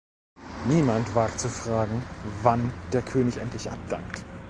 Niemand 0.65 1.13
wagt 1.13 1.39
zu 1.39 1.47
fragen, 1.47 2.01
wann 2.41 2.73
der 2.91 3.03
König 3.03 3.37
endlich 3.37 3.69
abdankt. 3.69 4.25